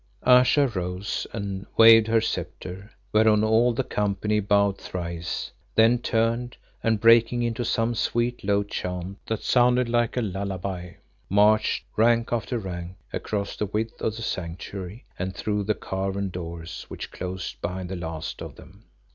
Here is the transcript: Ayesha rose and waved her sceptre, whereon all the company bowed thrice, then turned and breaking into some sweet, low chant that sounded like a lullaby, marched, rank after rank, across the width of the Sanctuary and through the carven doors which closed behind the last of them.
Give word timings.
Ayesha 0.23 0.67
rose 0.69 1.27
and 1.31 1.67
waved 1.77 2.07
her 2.07 2.19
sceptre, 2.21 2.89
whereon 3.13 3.43
all 3.43 3.71
the 3.71 3.83
company 3.83 4.39
bowed 4.39 4.79
thrice, 4.81 5.51
then 5.75 5.99
turned 5.99 6.57
and 6.81 6.99
breaking 6.99 7.43
into 7.43 7.63
some 7.63 7.93
sweet, 7.93 8.43
low 8.43 8.63
chant 8.63 9.19
that 9.27 9.43
sounded 9.43 9.87
like 9.87 10.17
a 10.17 10.21
lullaby, 10.23 10.93
marched, 11.29 11.83
rank 11.95 12.33
after 12.33 12.57
rank, 12.57 12.97
across 13.13 13.55
the 13.55 13.67
width 13.67 14.01
of 14.01 14.15
the 14.15 14.23
Sanctuary 14.23 15.05
and 15.19 15.35
through 15.35 15.63
the 15.63 15.75
carven 15.75 16.29
doors 16.31 16.85
which 16.87 17.11
closed 17.11 17.61
behind 17.61 17.87
the 17.87 17.95
last 17.95 18.41
of 18.41 18.55
them. 18.55 18.85